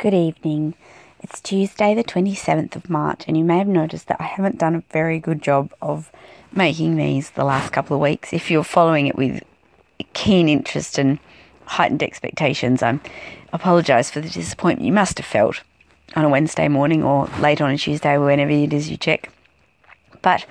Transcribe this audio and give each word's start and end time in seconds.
Good 0.00 0.14
evening. 0.14 0.72
It's 1.22 1.42
Tuesday, 1.42 1.94
the 1.94 2.02
27th 2.02 2.74
of 2.74 2.88
March, 2.88 3.24
and 3.28 3.36
you 3.36 3.44
may 3.44 3.58
have 3.58 3.68
noticed 3.68 4.08
that 4.08 4.18
I 4.18 4.24
haven't 4.24 4.56
done 4.56 4.74
a 4.74 4.82
very 4.90 5.18
good 5.18 5.42
job 5.42 5.74
of 5.82 6.10
making 6.52 6.96
these 6.96 7.28
the 7.28 7.44
last 7.44 7.74
couple 7.74 7.96
of 7.96 8.00
weeks. 8.00 8.32
If 8.32 8.50
you're 8.50 8.64
following 8.64 9.08
it 9.08 9.16
with 9.16 9.42
keen 10.14 10.48
interest 10.48 10.96
and 10.96 11.18
heightened 11.66 12.02
expectations, 12.02 12.82
I 12.82 12.98
apologise 13.52 14.10
for 14.10 14.22
the 14.22 14.30
disappointment 14.30 14.86
you 14.86 14.92
must 14.94 15.18
have 15.18 15.26
felt 15.26 15.60
on 16.16 16.24
a 16.24 16.30
Wednesday 16.30 16.68
morning 16.68 17.04
or 17.04 17.26
late 17.38 17.60
on 17.60 17.70
a 17.70 17.76
Tuesday, 17.76 18.16
whenever 18.16 18.52
it 18.52 18.72
is 18.72 18.88
you 18.88 18.96
check. 18.96 19.30
But 20.22 20.46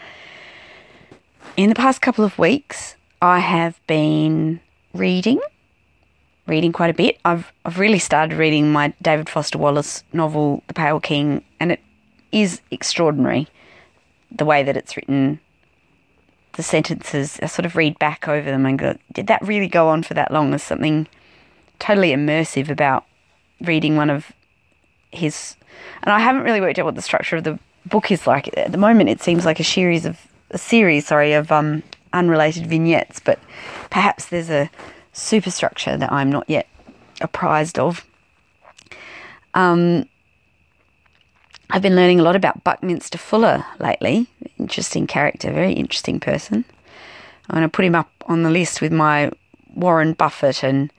in 1.57 1.69
the 1.69 1.75
past 1.75 2.03
couple 2.03 2.23
of 2.23 2.37
weeks, 2.37 2.93
I 3.19 3.39
have 3.39 3.79
been 3.87 4.59
reading 4.93 5.41
reading 6.49 6.73
quite 6.73 6.89
a 6.89 6.93
bit. 6.93 7.19
I've 7.23 7.51
I've 7.63 7.79
really 7.79 7.99
started 7.99 8.37
reading 8.37 8.71
my 8.71 8.93
David 9.01 9.29
Foster 9.29 9.57
Wallace 9.57 10.03
novel, 10.11 10.63
The 10.67 10.73
Pale 10.73 10.99
King, 11.01 11.43
and 11.59 11.71
it 11.71 11.79
is 12.31 12.61
extraordinary 12.71 13.47
the 14.31 14.45
way 14.45 14.63
that 14.63 14.75
it's 14.75 14.97
written. 14.97 15.39
The 16.53 16.63
sentences, 16.63 17.39
I 17.41 17.45
sort 17.45 17.65
of 17.65 17.75
read 17.75 17.97
back 17.99 18.27
over 18.27 18.49
them 18.49 18.65
and 18.65 18.77
go, 18.77 18.97
did 19.13 19.27
that 19.27 19.41
really 19.47 19.67
go 19.67 19.87
on 19.87 20.03
for 20.03 20.13
that 20.15 20.31
long? 20.31 20.49
There's 20.49 20.63
something 20.63 21.07
totally 21.77 22.09
immersive 22.09 22.69
about 22.69 23.05
reading 23.61 23.95
one 23.95 24.09
of 24.09 24.31
his. 25.11 25.55
And 26.03 26.11
I 26.11 26.19
haven't 26.19 26.41
really 26.41 26.59
worked 26.59 26.77
out 26.79 26.85
what 26.85 26.95
the 26.95 27.01
structure 27.01 27.37
of 27.37 27.45
the 27.45 27.59
book 27.85 28.11
is 28.11 28.27
like. 28.27 28.55
At 28.57 28.71
the 28.71 28.77
moment, 28.77 29.09
it 29.09 29.21
seems 29.21 29.45
like 29.45 29.59
a 29.59 29.63
series 29.63 30.05
of 30.05 30.19
a 30.51 30.57
series, 30.57 31.07
sorry, 31.07 31.33
of 31.33 31.51
um, 31.51 31.83
unrelated 32.11 32.67
vignettes, 32.67 33.19
but 33.19 33.39
perhaps 33.89 34.25
there's 34.25 34.49
a 34.49 34.69
superstructure 35.19 35.97
that 35.97 36.11
I'm 36.11 36.31
not 36.31 36.49
yet 36.49 36.67
apprised 37.21 37.77
of. 37.77 38.05
Um, 39.53 40.07
I've 41.69 41.81
been 41.81 41.95
learning 41.95 42.19
a 42.19 42.23
lot 42.23 42.35
about 42.35 42.63
Buckminster 42.63 43.17
Fuller 43.17 43.65
lately. 43.79 44.27
Interesting 44.57 45.05
character, 45.05 45.51
very 45.51 45.73
interesting 45.73 46.19
person. 46.19 46.65
I'm 47.49 47.55
going 47.55 47.69
to 47.69 47.75
put 47.75 47.85
him 47.85 47.95
up 47.95 48.11
on 48.27 48.43
the 48.43 48.49
list 48.49 48.81
with 48.81 48.91
my 48.91 49.31
Warren 49.73 50.13
Buffett 50.13 50.63
and 50.63 50.91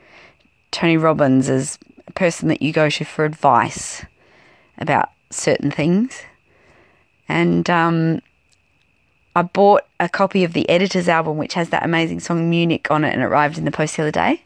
Tony 0.70 0.96
Robbins 0.96 1.48
as 1.48 1.78
a 2.06 2.12
person 2.12 2.48
that 2.48 2.62
you 2.62 2.72
go 2.72 2.88
to 2.88 3.04
for 3.04 3.24
advice 3.24 4.04
about 4.78 5.10
certain 5.30 5.70
things. 5.70 6.22
And 7.28 7.68
um, 7.70 8.20
I 9.34 9.42
bought 9.42 9.82
a 10.00 10.08
copy 10.08 10.44
of 10.44 10.52
the 10.52 10.68
Editors 10.68 11.08
album, 11.08 11.36
which 11.36 11.54
has 11.54 11.70
that 11.70 11.84
amazing 11.84 12.20
song 12.20 12.50
Munich 12.50 12.90
on 12.90 13.04
it, 13.04 13.12
and 13.12 13.22
it 13.22 13.26
arrived 13.26 13.58
in 13.58 13.64
the 13.64 13.70
post 13.70 13.96
the 13.96 14.02
other 14.02 14.10
day. 14.10 14.42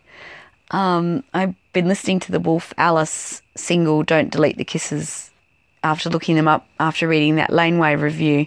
Um, 0.71 1.25
I've 1.33 1.55
been 1.73 1.89
listening 1.89 2.21
to 2.21 2.33
the 2.33 2.41
Wolf 2.41 2.75
Alice 2.77 3.43
single 3.57 4.03
"Don't 4.03 4.31
Delete 4.31 4.57
the 4.57 4.65
Kisses" 4.65 5.31
after 5.83 6.11
looking 6.11 6.37
them 6.37 6.49
up 6.49 6.67
after 6.81 7.09
reading 7.09 7.37
that 7.37 7.53
Laneway 7.53 7.97
review, 7.97 8.47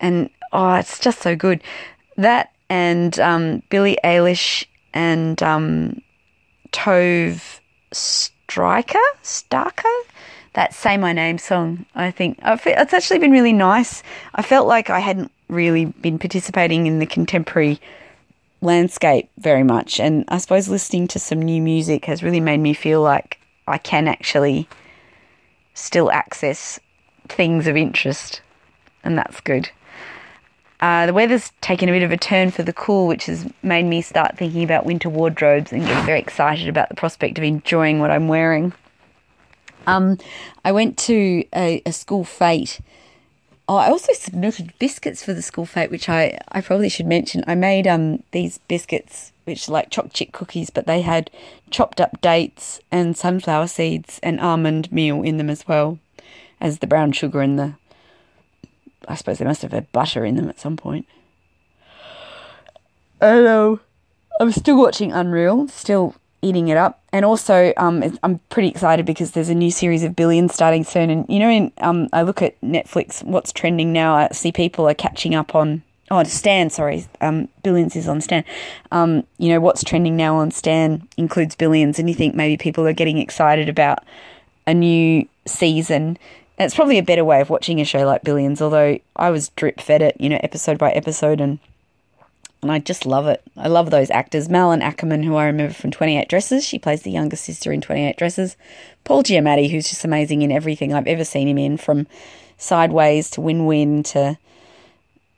and 0.00 0.30
oh, 0.52 0.74
it's 0.74 0.98
just 0.98 1.20
so 1.20 1.36
good. 1.36 1.62
That 2.16 2.52
and 2.70 3.18
um, 3.20 3.62
Billie 3.68 3.98
Eilish 4.04 4.64
and 4.94 5.42
um, 5.42 6.00
Tove 6.72 7.60
Striker 7.92 8.98
Starker, 9.22 10.00
that 10.54 10.74
"Say 10.74 10.96
My 10.96 11.12
Name" 11.12 11.38
song. 11.38 11.84
I 11.94 12.10
think 12.10 12.38
it's 12.42 12.94
actually 12.94 13.18
been 13.18 13.32
really 13.32 13.52
nice. 13.52 14.02
I 14.34 14.42
felt 14.42 14.66
like 14.66 14.90
I 14.90 15.00
hadn't 15.00 15.32
really 15.48 15.86
been 15.86 16.18
participating 16.18 16.86
in 16.86 16.98
the 16.98 17.06
contemporary 17.06 17.80
landscape 18.60 19.30
very 19.38 19.62
much. 19.62 20.00
And 20.00 20.24
I 20.28 20.38
suppose 20.38 20.68
listening 20.68 21.08
to 21.08 21.18
some 21.18 21.40
new 21.40 21.62
music 21.62 22.04
has 22.06 22.22
really 22.22 22.40
made 22.40 22.60
me 22.60 22.74
feel 22.74 23.02
like 23.02 23.38
I 23.66 23.78
can 23.78 24.08
actually 24.08 24.68
still 25.74 26.10
access 26.10 26.80
things 27.28 27.66
of 27.66 27.76
interest, 27.76 28.40
and 29.04 29.16
that's 29.16 29.40
good. 29.40 29.70
Uh, 30.80 31.06
the 31.06 31.12
weather's 31.12 31.50
taken 31.60 31.88
a 31.88 31.92
bit 31.92 32.02
of 32.02 32.12
a 32.12 32.16
turn 32.16 32.50
for 32.50 32.62
the 32.62 32.72
cool, 32.72 33.06
which 33.06 33.26
has 33.26 33.46
made 33.62 33.84
me 33.84 34.00
start 34.00 34.38
thinking 34.38 34.62
about 34.62 34.86
winter 34.86 35.08
wardrobes 35.08 35.72
and 35.72 35.84
getting 35.84 36.06
very 36.06 36.20
excited 36.20 36.68
about 36.68 36.88
the 36.88 36.94
prospect 36.94 37.36
of 37.36 37.44
enjoying 37.44 37.98
what 37.98 38.10
I'm 38.10 38.28
wearing. 38.28 38.72
Um, 39.86 40.18
I 40.64 40.72
went 40.72 40.96
to 40.98 41.44
a, 41.54 41.82
a 41.84 41.92
school 41.92 42.24
fete 42.24 42.80
Oh, 43.70 43.76
I 43.76 43.90
also 43.90 44.14
submitted 44.14 44.72
biscuits 44.78 45.22
for 45.22 45.34
the 45.34 45.42
school 45.42 45.66
fete, 45.66 45.90
which 45.90 46.08
I, 46.08 46.38
I 46.48 46.62
probably 46.62 46.88
should 46.88 47.06
mention. 47.06 47.44
I 47.46 47.54
made 47.54 47.86
um 47.86 48.22
these 48.30 48.58
biscuits, 48.66 49.32
which 49.44 49.68
are 49.68 49.72
like 49.72 49.90
choc 49.90 50.10
chip 50.14 50.32
cookies, 50.32 50.70
but 50.70 50.86
they 50.86 51.02
had 51.02 51.30
chopped 51.70 52.00
up 52.00 52.20
dates 52.22 52.80
and 52.90 53.14
sunflower 53.14 53.66
seeds 53.66 54.20
and 54.22 54.40
almond 54.40 54.90
meal 54.90 55.22
in 55.22 55.36
them 55.36 55.50
as 55.50 55.68
well 55.68 55.98
as 56.62 56.78
the 56.78 56.86
brown 56.86 57.12
sugar 57.12 57.42
and 57.42 57.58
the. 57.58 57.74
I 59.06 59.14
suppose 59.14 59.38
they 59.38 59.44
must 59.44 59.62
have 59.62 59.72
had 59.72 59.92
butter 59.92 60.24
in 60.24 60.36
them 60.36 60.48
at 60.48 60.60
some 60.60 60.76
point. 60.76 61.06
Hello. 63.20 63.80
I'm 64.40 64.52
still 64.52 64.78
watching 64.78 65.12
Unreal, 65.12 65.68
still 65.68 66.14
eating 66.42 66.68
it 66.68 66.76
up. 66.76 67.02
And 67.12 67.24
also, 67.24 67.72
um, 67.76 68.18
I'm 68.22 68.38
pretty 68.50 68.68
excited 68.68 69.06
because 69.06 69.32
there's 69.32 69.48
a 69.48 69.54
new 69.54 69.70
series 69.70 70.04
of 70.04 70.14
Billions 70.14 70.54
starting 70.54 70.84
soon. 70.84 71.10
And 71.10 71.26
you 71.28 71.38
know, 71.38 71.50
in, 71.50 71.72
um, 71.78 72.08
I 72.12 72.22
look 72.22 72.42
at 72.42 72.60
Netflix, 72.60 73.22
what's 73.24 73.52
trending 73.52 73.92
now. 73.92 74.14
I 74.14 74.28
see 74.32 74.52
people 74.52 74.88
are 74.88 74.94
catching 74.94 75.34
up 75.34 75.54
on. 75.54 75.82
Oh, 76.10 76.24
Stan, 76.24 76.70
sorry. 76.70 77.06
Um, 77.20 77.48
Billions 77.62 77.94
is 77.94 78.08
on 78.08 78.22
Stan. 78.22 78.44
Um, 78.92 79.24
you 79.36 79.50
know, 79.50 79.60
what's 79.60 79.84
trending 79.84 80.16
now 80.16 80.36
on 80.36 80.50
Stan 80.50 81.06
includes 81.18 81.54
Billions, 81.54 81.98
and 81.98 82.08
you 82.08 82.14
think 82.14 82.34
maybe 82.34 82.56
people 82.56 82.86
are 82.86 82.94
getting 82.94 83.18
excited 83.18 83.68
about 83.68 83.98
a 84.66 84.72
new 84.72 85.28
season. 85.46 86.16
It's 86.58 86.74
probably 86.74 86.98
a 86.98 87.02
better 87.02 87.24
way 87.24 87.40
of 87.40 87.50
watching 87.50 87.80
a 87.80 87.84
show 87.84 88.06
like 88.06 88.24
Billions, 88.24 88.62
although 88.62 88.98
I 89.16 89.30
was 89.30 89.50
drip 89.50 89.80
fed 89.80 90.00
it, 90.00 90.16
you 90.18 90.28
know, 90.30 90.40
episode 90.42 90.78
by 90.78 90.90
episode, 90.92 91.40
and 91.40 91.58
and 92.60 92.72
I 92.72 92.78
just 92.80 93.06
love 93.06 93.26
it. 93.26 93.42
I 93.56 93.68
love 93.68 93.90
those 93.90 94.10
actors. 94.10 94.48
Malin 94.48 94.80
Akerman, 94.80 95.24
who 95.24 95.36
I 95.36 95.46
remember 95.46 95.72
from 95.72 95.90
28 95.90 96.28
Dresses, 96.28 96.64
she 96.64 96.78
plays 96.78 97.02
the 97.02 97.10
younger 97.10 97.36
sister 97.36 97.72
in 97.72 97.80
28 97.80 98.16
Dresses. 98.16 98.56
Paul 99.04 99.22
Giamatti, 99.22 99.70
who's 99.70 99.88
just 99.88 100.04
amazing 100.04 100.42
in 100.42 100.50
everything 100.50 100.92
I've 100.92 101.06
ever 101.06 101.24
seen 101.24 101.46
him 101.46 101.58
in, 101.58 101.76
from 101.76 102.08
Sideways 102.56 103.30
to 103.30 103.40
Win 103.40 103.66
Win 103.66 104.02
to. 104.04 104.38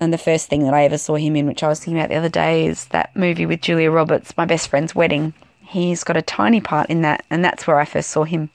And 0.00 0.14
the 0.14 0.18
first 0.18 0.48
thing 0.48 0.64
that 0.64 0.72
I 0.72 0.84
ever 0.84 0.96
saw 0.96 1.16
him 1.16 1.36
in, 1.36 1.46
which 1.46 1.62
I 1.62 1.68
was 1.68 1.80
thinking 1.80 1.98
about 1.98 2.08
the 2.08 2.16
other 2.16 2.30
day, 2.30 2.64
is 2.64 2.86
that 2.86 3.14
movie 3.14 3.44
with 3.44 3.60
Julia 3.60 3.90
Roberts, 3.90 4.34
My 4.38 4.46
Best 4.46 4.68
Friend's 4.68 4.94
Wedding. 4.94 5.34
He's 5.60 6.04
got 6.04 6.16
a 6.16 6.22
tiny 6.22 6.62
part 6.62 6.88
in 6.88 7.02
that, 7.02 7.24
and 7.28 7.44
that's 7.44 7.66
where 7.66 7.78
I 7.78 7.84
first 7.84 8.10
saw 8.10 8.24
him 8.24 8.48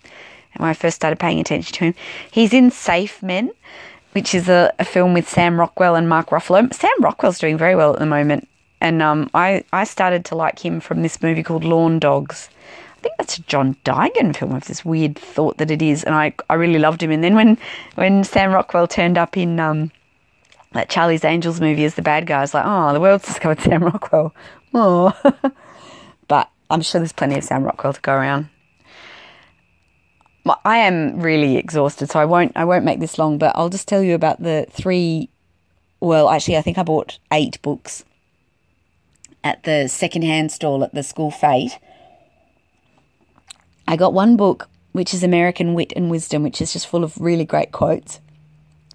and 0.53 0.61
when 0.61 0.69
I 0.69 0.73
first 0.73 0.95
started 0.95 1.19
paying 1.19 1.39
attention 1.39 1.71
to 1.75 1.85
him. 1.85 1.95
He's 2.31 2.51
in 2.51 2.71
Safe 2.71 3.21
Men, 3.21 3.51
which 4.13 4.33
is 4.33 4.49
a, 4.49 4.73
a 4.79 4.85
film 4.85 5.13
with 5.13 5.29
Sam 5.29 5.59
Rockwell 5.59 5.95
and 5.95 6.09
Mark 6.09 6.29
Ruffalo. 6.29 6.73
Sam 6.73 6.91
Rockwell's 6.99 7.37
doing 7.37 7.59
very 7.59 7.75
well 7.75 7.93
at 7.93 7.99
the 7.99 8.07
moment 8.07 8.47
and 8.81 9.01
um, 9.01 9.29
I, 9.33 9.63
I 9.71 9.83
started 9.83 10.25
to 10.25 10.35
like 10.35 10.63
him 10.63 10.79
from 10.79 11.01
this 11.01 11.21
movie 11.21 11.43
called 11.43 11.63
Lawn 11.63 11.99
Dogs. 11.99 12.49
I 12.97 13.01
think 13.01 13.15
that's 13.17 13.37
a 13.37 13.41
John 13.43 13.75
Duigan 13.85 14.35
film. 14.35 14.51
I 14.51 14.55
have 14.55 14.67
this 14.67 14.83
weird 14.83 15.17
thought 15.17 15.57
that 15.57 15.71
it 15.71 15.81
is, 15.81 16.03
and 16.03 16.15
I, 16.15 16.33
I 16.49 16.55
really 16.55 16.79
loved 16.79 17.01
him. 17.01 17.11
And 17.11 17.23
then 17.23 17.35
when 17.35 17.57
when 17.95 18.23
Sam 18.23 18.51
Rockwell 18.51 18.87
turned 18.87 19.17
up 19.17 19.37
in 19.37 19.59
um, 19.59 19.91
that 20.73 20.89
Charlie's 20.89 21.23
Angels 21.23 21.61
movie 21.61 21.85
as 21.85 21.95
the 21.95 22.01
bad 22.01 22.25
guy, 22.25 22.39
I 22.39 22.41
was 22.41 22.53
like, 22.53 22.65
oh, 22.65 22.93
the 22.93 22.99
world's 22.99 23.25
discovered 23.25 23.61
Sam 23.61 23.83
Rockwell. 23.83 24.33
Oh, 24.77 25.13
but 26.27 26.49
I'm 26.69 26.81
sure 26.81 26.99
there's 26.99 27.13
plenty 27.13 27.37
of 27.37 27.45
Sam 27.45 27.63
Rockwell 27.63 27.93
to 27.93 28.01
go 28.01 28.11
around. 28.11 28.49
I 30.65 30.79
am 30.79 31.21
really 31.21 31.55
exhausted, 31.55 32.09
so 32.09 32.19
I 32.19 32.25
won't 32.25 32.51
I 32.57 32.65
won't 32.65 32.83
make 32.83 32.99
this 32.99 33.17
long. 33.17 33.37
But 33.37 33.55
I'll 33.55 33.69
just 33.69 33.87
tell 33.87 34.03
you 34.03 34.15
about 34.15 34.43
the 34.43 34.67
three. 34.69 35.29
Well, 36.01 36.29
actually, 36.29 36.57
I 36.57 36.61
think 36.61 36.77
I 36.77 36.83
bought 36.83 37.19
eight 37.31 37.61
books 37.61 38.03
at 39.45 39.63
the 39.63 39.87
secondhand 39.87 40.51
stall 40.51 40.83
at 40.83 40.93
the 40.93 41.03
school 41.03 41.31
fete, 41.31 41.79
I 43.87 43.95
got 43.95 44.13
one 44.13 44.35
book 44.35 44.67
which 44.91 45.13
is 45.13 45.23
American 45.23 45.73
Wit 45.73 45.93
and 45.95 46.09
Wisdom, 46.09 46.41
which 46.41 46.61
is 46.61 46.73
just 46.73 46.87
full 46.87 47.03
of 47.03 47.19
really 47.19 47.45
great 47.45 47.71
quotes. 47.71 48.19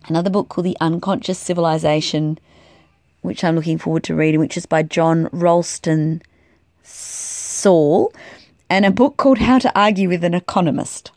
Another 0.09 0.31
book 0.31 0.49
called 0.49 0.65
The 0.65 0.77
Unconscious 0.81 1.39
Civilization, 1.39 2.39
which 3.21 3.45
I'm 3.45 3.55
looking 3.55 3.77
forward 3.79 4.03
to 4.05 4.15
reading, 4.15 4.41
which 4.41 4.57
is 4.57 4.65
by 4.65 4.83
John 4.83 5.29
Ralston 5.31 6.23
Saul, 6.83 8.13
and 8.71 8.87
a 8.87 8.91
book 8.91 9.19
called 9.19 9.39
How 9.39 9.59
to 9.59 9.79
Argue 9.79 10.09
with 10.09 10.25
an 10.25 10.33
Economist, 10.33 11.13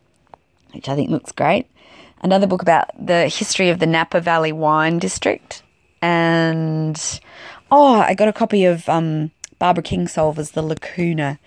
which 0.74 0.90
I 0.90 0.96
think 0.96 1.10
looks 1.10 1.32
great. 1.32 1.68
Another 2.22 2.46
book 2.46 2.62
about 2.62 2.90
the 3.04 3.30
history 3.30 3.70
of 3.70 3.80
the 3.80 3.88
Napa 3.88 4.20
Valley 4.20 4.52
wine 4.52 5.00
district, 5.00 5.64
and 6.02 7.22
Oh, 7.76 7.96
I 7.96 8.14
got 8.14 8.28
a 8.28 8.34
copy 8.34 8.66
of 8.66 8.88
um, 8.88 9.32
Barbara 9.58 9.84
Kingsolver's 9.84 10.52
The 10.52 10.62
Lacuna. 10.62 11.40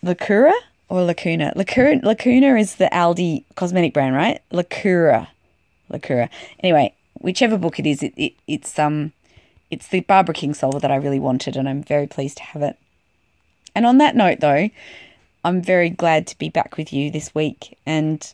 Lacura 0.00 0.52
or 0.88 1.02
Lacuna? 1.02 1.52
Lacuna, 1.56 2.06
Lacuna 2.06 2.54
is 2.54 2.76
the 2.76 2.88
Aldi 2.92 3.42
cosmetic 3.56 3.92
brand, 3.92 4.14
right? 4.14 4.40
Lacura. 4.52 5.26
Lacura. 5.92 6.28
Anyway, 6.60 6.94
whichever 7.14 7.58
book 7.58 7.80
it 7.80 7.86
is, 7.86 8.00
it, 8.00 8.14
it 8.16 8.34
it's 8.46 8.78
um 8.78 9.12
it's 9.72 9.88
the 9.88 10.02
Barbara 10.02 10.36
Kingsolver 10.36 10.80
that 10.80 10.92
I 10.92 10.94
really 10.94 11.18
wanted 11.18 11.56
and 11.56 11.68
I'm 11.68 11.82
very 11.82 12.06
pleased 12.06 12.36
to 12.36 12.44
have 12.44 12.62
it. 12.62 12.76
And 13.74 13.84
on 13.84 13.98
that 13.98 14.14
note 14.14 14.38
though, 14.38 14.70
I'm 15.44 15.62
very 15.62 15.90
glad 15.90 16.28
to 16.28 16.38
be 16.38 16.48
back 16.48 16.76
with 16.76 16.92
you 16.92 17.10
this 17.10 17.34
week 17.34 17.76
and 17.84 18.32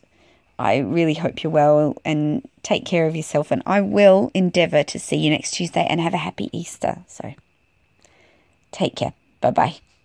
I 0.59 0.77
really 0.77 1.13
hope 1.13 1.43
you're 1.43 1.51
well 1.51 1.95
and 2.03 2.47
take 2.63 2.85
care 2.85 3.05
of 3.05 3.15
yourself. 3.15 3.51
And 3.51 3.61
I 3.65 3.81
will 3.81 4.31
endeavour 4.33 4.83
to 4.83 4.99
see 4.99 5.17
you 5.17 5.29
next 5.29 5.51
Tuesday 5.51 5.85
and 5.87 6.01
have 6.01 6.13
a 6.13 6.17
happy 6.17 6.49
Easter. 6.51 6.99
So 7.07 7.33
take 8.71 8.95
care. 8.95 9.13
Bye 9.41 9.51
bye. 9.51 9.75